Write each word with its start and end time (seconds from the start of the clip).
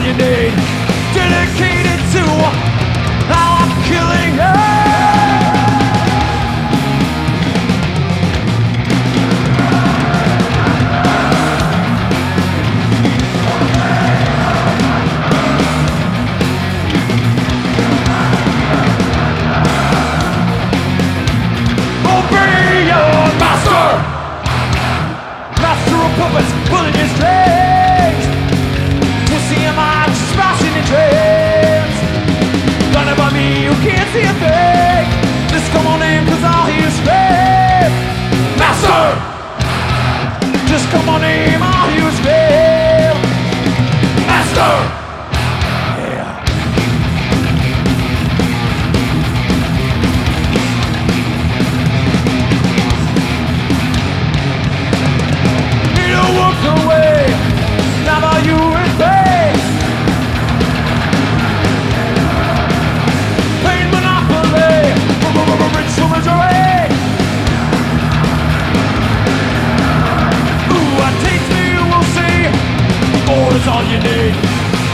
all 0.00 0.06
you 0.06 0.12
need. 0.12 0.52
Dedicated 1.14 2.00
to 2.12 2.22
uh, 2.22 3.34
our 3.34 3.66
killing. 3.84 4.34
Her. 4.38 4.69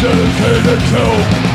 dedicated 0.00 0.80
to 0.90 1.47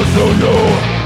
Just 0.00 0.14
so 0.14 0.24
you 0.24 0.99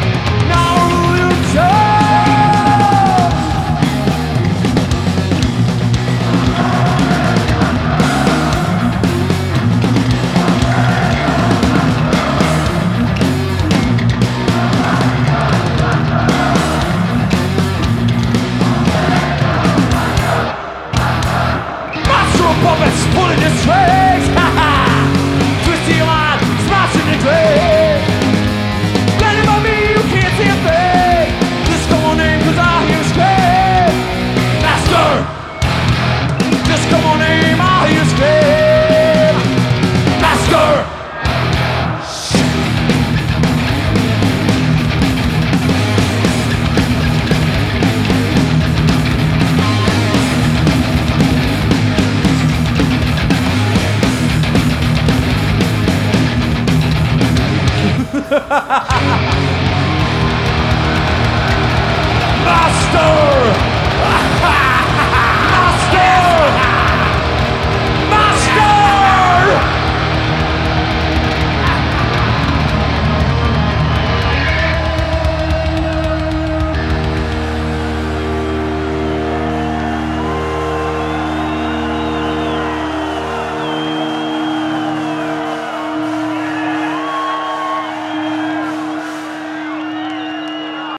Master! 62.45 63.74